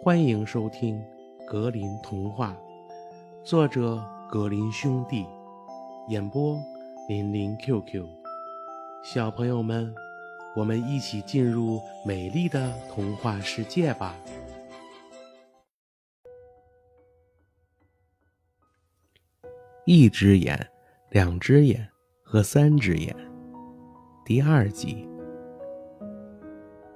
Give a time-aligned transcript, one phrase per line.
[0.00, 0.96] 欢迎收听
[1.44, 2.56] 《格林童话》，
[3.44, 5.26] 作者格林兄弟，
[6.08, 6.56] 演播
[7.08, 8.06] 林林 QQ。
[9.02, 9.92] 小朋友们，
[10.54, 14.14] 我们一起进入美丽的童话世界吧！
[19.84, 20.64] 一只眼，
[21.10, 21.86] 两只眼
[22.22, 23.14] 和三只眼，
[24.24, 25.08] 第二集。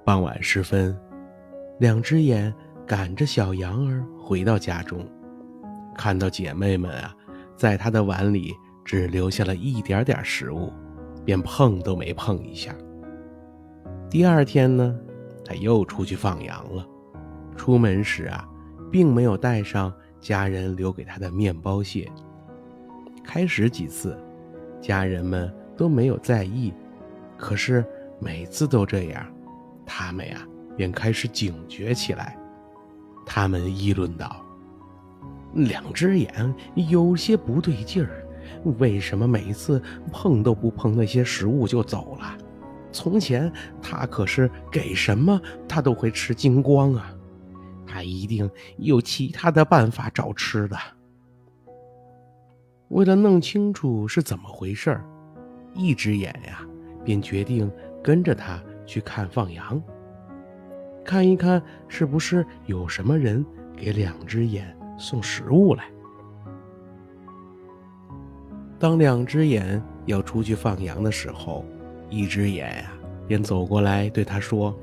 [0.05, 0.97] 傍晚时分，
[1.79, 2.53] 两只眼
[2.85, 5.07] 赶着小羊儿回到家中，
[5.95, 7.15] 看到姐妹们啊，
[7.55, 8.53] 在他的碗里
[8.83, 10.71] 只留下了一点点食物，
[11.23, 12.75] 便碰都没碰一下。
[14.09, 14.95] 第二天呢，
[15.45, 16.85] 他又出去放羊了。
[17.55, 18.47] 出门时啊，
[18.91, 22.11] 并没有带上家人留给他的面包屑。
[23.23, 24.17] 开始几次，
[24.81, 26.73] 家人们都没有在意，
[27.37, 27.85] 可是
[28.19, 29.25] 每次都这样，
[29.85, 32.37] 他们呀便开始警觉起来。
[33.25, 34.43] 他们议论道
[35.53, 38.27] ：“两只眼有些不对劲儿，
[38.79, 42.37] 为什么每次碰都不碰那些食物就走了？
[42.91, 47.11] 从前他可是给什么他都会吃精光啊！
[47.87, 50.77] 他一定有其他的办法找吃的。”
[52.89, 55.05] 为了弄清楚是怎么回事儿，
[55.73, 56.59] 一只眼呀，
[57.03, 57.71] 便决定
[58.03, 59.81] 跟着他去看放羊，
[61.03, 65.83] 看一看是不是有什么人给两只眼送食物来。
[68.79, 71.65] 当两只眼要出去放羊的时候，
[72.09, 72.91] 一只眼呀，
[73.27, 74.75] 便走过来对他说：“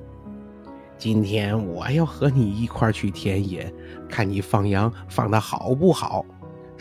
[0.97, 3.73] 今天我要和你一块去田野，
[4.09, 6.25] 看你放羊放的好不好。”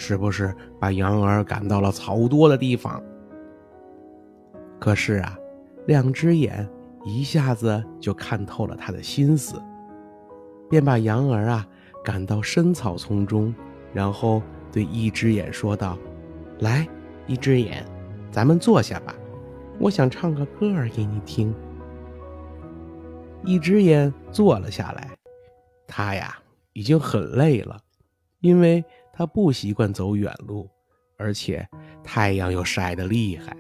[0.02, 3.04] 是不是把羊儿赶到了草多的地方？
[4.80, 5.38] 可是啊，
[5.88, 6.66] 两只眼
[7.04, 9.62] 一下子就看透了他的心思，
[10.70, 11.68] 便把羊儿啊
[12.04, 13.54] 赶到深草丛中，
[13.94, 15.98] 然后对一只眼说道
[16.60, 16.88] ：“来，
[17.28, 17.86] 一只眼，
[18.32, 19.16] 咱们坐下吧，
[19.80, 21.54] 我想唱个歌儿给你听。”
[23.44, 25.10] 一只眼坐了下来，
[25.88, 26.38] 他呀
[26.74, 27.80] 已经很累了，
[28.42, 28.84] 因为。
[29.12, 30.70] 他不习惯走远路，
[31.18, 31.68] 而且
[32.02, 33.54] 太阳又晒得厉害，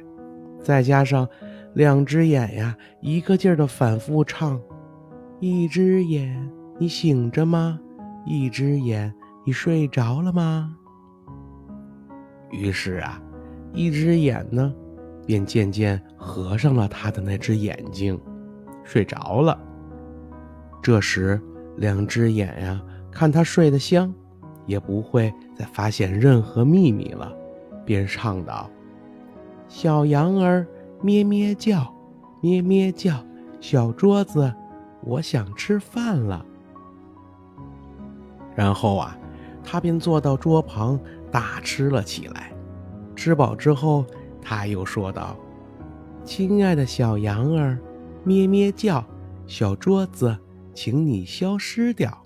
[0.63, 1.27] 再加上
[1.73, 4.59] 两只眼呀，一个劲儿的反复唱
[5.39, 7.79] ：“一只眼，你醒着吗？
[8.25, 9.13] 一只眼，
[9.45, 10.75] 你睡着了吗？”
[12.51, 13.21] 于是啊，
[13.73, 14.73] 一只眼呢，
[15.25, 18.19] 便渐渐合上了他的那只眼睛，
[18.83, 19.57] 睡着了。
[20.81, 21.39] 这时，
[21.77, 22.81] 两只眼呀，
[23.11, 24.13] 看他睡得香。
[24.65, 27.35] 也不会再发现任何秘密了，
[27.83, 28.69] 便唱道
[29.67, 30.63] ：“小羊儿
[31.01, 31.93] 咩咩叫，
[32.41, 33.23] 咩咩叫，
[33.61, 34.53] 小桌子，
[35.01, 36.45] 我想吃饭了。”
[38.55, 39.17] 然后啊，
[39.63, 40.99] 他便坐到桌旁
[41.31, 42.51] 大吃了起来。
[43.15, 44.05] 吃饱之后，
[44.41, 45.37] 他又说道
[46.23, 47.77] ：“亲爱的小羊儿，
[48.23, 49.05] 咩咩叫，
[49.45, 50.37] 小桌子，
[50.73, 52.25] 请你消失掉。”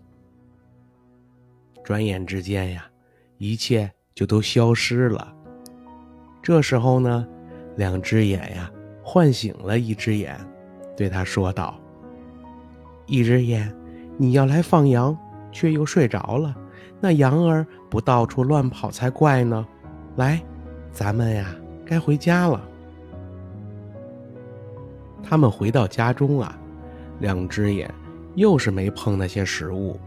[1.83, 2.85] 转眼之间呀，
[3.37, 5.35] 一切就都消失了。
[6.41, 7.27] 这时候呢，
[7.75, 8.71] 两只眼呀
[9.03, 10.39] 唤醒了一只眼，
[10.95, 11.79] 对他说道
[13.07, 13.73] ：“一只眼，
[14.17, 15.17] 你要来放羊，
[15.51, 16.55] 却又睡着了，
[16.99, 19.65] 那羊儿不到处乱跑才怪呢。
[20.15, 20.41] 来，
[20.91, 22.61] 咱们呀该回家了。”
[25.23, 26.57] 他们回到家中啊，
[27.19, 27.93] 两只眼
[28.35, 29.99] 又是没碰那些食物，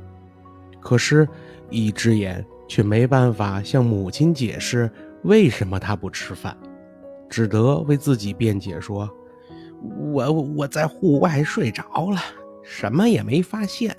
[0.80, 1.28] 可是。
[1.68, 4.88] 一只眼却没办法向母亲解释
[5.24, 6.56] 为什么他不吃饭，
[7.28, 9.08] 只得为自己辩解说
[10.12, 12.18] ：“我我在户外睡着了，
[12.62, 13.96] 什么也没发现。”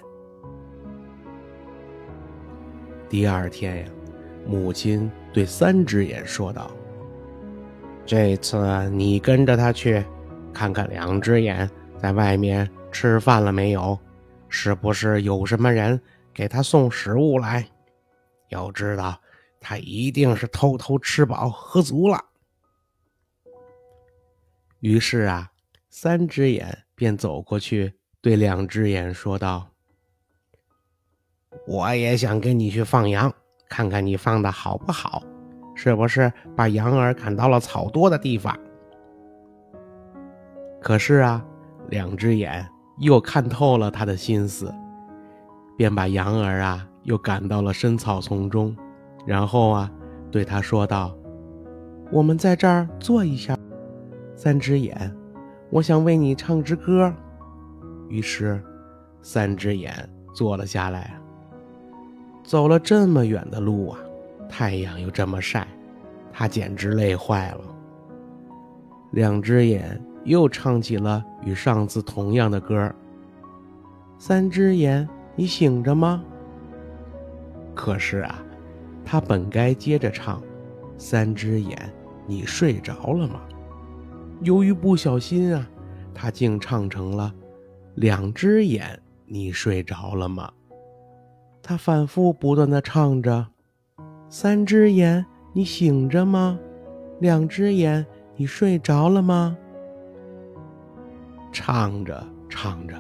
[3.09, 3.91] 第二天呀，
[4.45, 6.71] 母亲对三只眼说道
[8.05, 10.03] ：“这次你跟着他去，
[10.53, 13.97] 看看两只眼在外面吃饭了没有，
[14.49, 15.99] 是不是有什么人？”
[16.33, 17.67] 给他送食物来，
[18.49, 19.19] 要知道
[19.59, 22.23] 他一定是偷偷吃饱喝足了。
[24.79, 25.49] 于是啊，
[25.89, 29.67] 三只眼便走过去，对两只眼说道
[31.67, 33.33] ：“我也想跟你去放羊，
[33.67, 35.23] 看看你放的好不好，
[35.75, 38.57] 是不是把羊儿赶到了草多的地方？”
[40.79, 41.43] 可是啊，
[41.89, 42.65] 两只眼
[42.99, 44.71] 又看透了他的心思。
[45.75, 48.75] 便把羊儿啊又赶到了深草丛中，
[49.25, 49.91] 然后啊
[50.29, 51.17] 对他说道
[52.13, 53.56] ：“我们在这儿坐一下，
[54.47, 55.13] 三只眼，
[55.69, 57.13] 我想为你唱支歌。”
[58.07, 58.63] 于是，
[59.21, 59.93] 三只眼
[60.33, 61.19] 坐了下来，
[62.45, 63.99] 走了这么远的路啊，
[64.47, 65.67] 太阳又这么晒，
[66.31, 67.59] 他简直累坏了。
[69.11, 72.89] 两只眼又唱起了与上次同样的歌
[74.17, 75.05] 三只眼，
[75.35, 76.23] 你醒着吗？”
[77.75, 78.41] 可是啊，
[79.03, 80.41] 他本该接着唱
[80.97, 81.77] ：“三只眼，
[82.25, 83.41] 你睡着了吗？”
[84.41, 85.67] 由于不小心啊，
[86.13, 87.33] 他竟唱成了
[87.95, 90.51] ：“两只眼，你睡着了吗？”
[91.63, 93.47] 他反复不断的唱着
[94.29, 96.57] ：“三只眼，你醒着吗？
[97.19, 98.05] 两只眼，
[98.35, 99.57] 你睡着了吗？”
[101.51, 102.95] 唱着唱着，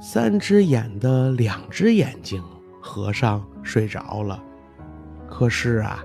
[0.00, 2.42] 三只眼的两只眼睛。
[2.80, 4.42] 和尚睡着了，
[5.28, 6.02] 可是啊，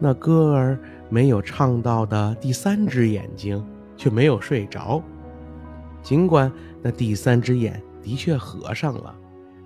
[0.00, 0.76] 那歌儿
[1.08, 3.64] 没有唱到的第三只眼睛
[3.96, 5.02] 却没有睡着。
[6.02, 6.52] 尽管
[6.82, 9.14] 那第三只眼的确合上了，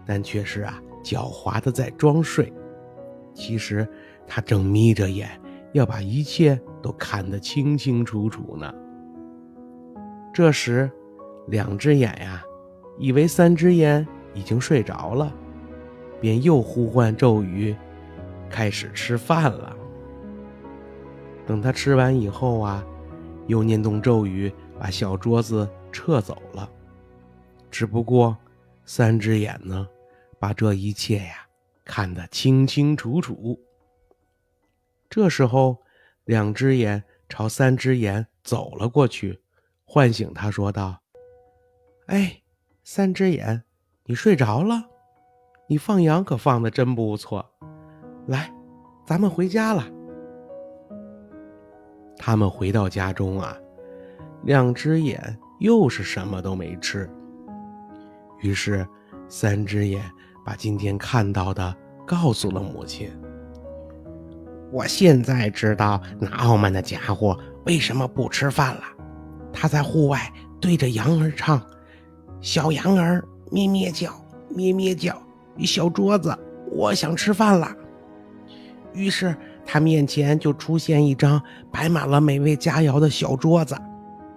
[0.07, 2.53] 但却是啊狡猾的在装睡。
[3.35, 3.87] 其实
[4.27, 5.29] 他正眯着眼，
[5.73, 8.73] 要把一切都看得清清楚楚呢。
[10.33, 10.91] 这时，
[11.49, 12.43] 两只眼呀，
[12.99, 15.33] 以为三只眼已经睡着了。
[16.21, 17.77] 便又呼唤咒语，
[18.51, 19.77] 开始吃饭了。
[21.47, 22.85] 等他吃完以后啊，
[23.49, 26.71] 又念动咒语，把小桌子撤走了。
[27.71, 28.37] 只不过，
[28.85, 29.89] 三只眼呢，
[30.39, 31.47] 把这一切呀
[31.85, 33.61] 看得清清楚楚。
[35.11, 35.77] 这时候，
[36.25, 39.41] 两只眼朝三只眼走了过去，
[39.85, 41.01] 唤醒他，说道
[42.07, 42.41] ：“哎，
[42.85, 43.65] 三只眼，
[44.05, 44.89] 你睡着了？”
[45.71, 47.45] 你放羊可放的真不错，
[48.27, 48.51] 来，
[49.05, 49.87] 咱们回家了。
[52.19, 53.57] 他们回到家中啊，
[54.43, 57.09] 两只眼又是什么都没吃。
[58.41, 58.87] 于是，
[59.29, 60.03] 三只眼
[60.45, 61.75] 把今天看到的
[62.07, 63.11] 告诉了母亲。
[64.71, 68.83] 我现在知道那傲慢的家伙为什么不吃饭了。
[69.53, 70.31] 他在户外
[70.61, 71.61] 对着羊儿唱
[72.41, 74.13] ：“小羊儿咩咩叫，
[74.51, 75.21] 咩咩叫。”
[75.65, 76.37] 小桌子，
[76.71, 77.75] 我想吃饭了。
[78.93, 79.35] 于是
[79.71, 83.77] 他面前就出现一张摆满了美味佳肴的小桌子，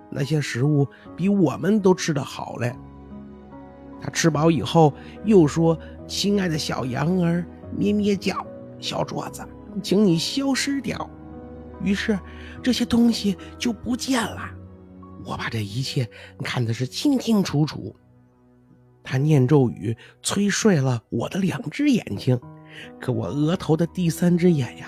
[0.09, 0.85] 那些食物
[1.15, 2.75] 比我们都吃得好嘞。
[4.01, 4.93] 他吃饱以后
[5.23, 7.45] 又说：“亲爱的小羊儿，
[7.77, 8.45] 咩咩叫，
[8.77, 9.41] 小桌子，
[9.81, 11.09] 请你消失掉。”
[11.81, 12.19] 于是
[12.61, 14.51] 这些东西就不见了。
[15.23, 16.05] 我把这一切
[16.43, 17.95] 看的是清清楚楚。
[19.01, 22.37] 他念咒语，催睡了我的两只眼睛，
[22.99, 24.87] 可我额头的第三只眼呀，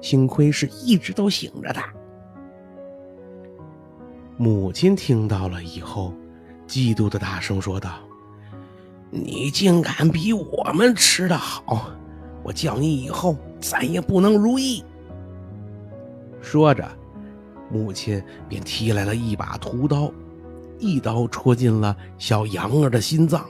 [0.00, 1.80] 幸亏是一直都醒着的。
[4.36, 6.14] 母亲听到了以后，
[6.66, 7.98] 嫉妒的大声说道
[9.10, 11.90] ：“你竟敢比我们吃的好！
[12.42, 14.82] 我叫你以后再也不能如意。”
[16.40, 16.88] 说着，
[17.70, 20.10] 母亲便提来了一把屠刀。
[20.78, 23.46] 一刀戳进了小羊儿的心脏，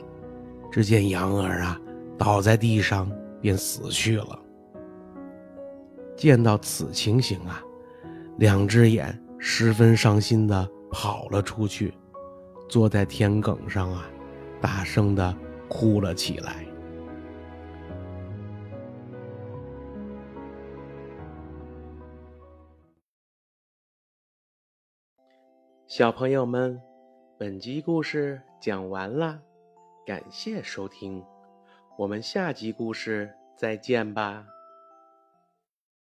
[0.72, 1.80] 只见羊儿啊
[2.18, 3.08] 倒在地上，
[3.40, 4.36] 便死去了。
[6.20, 7.64] 见到此情形啊，
[8.36, 11.94] 两只眼十分伤心的跑了出去，
[12.68, 14.04] 坐在田埂上啊，
[14.60, 15.34] 大声的
[15.66, 16.66] 哭了起来。
[25.86, 26.78] 小朋友们。
[27.38, 29.40] 本集故事讲完了，
[30.04, 31.24] 感谢收听，
[31.96, 34.44] 我们下集故事再见吧。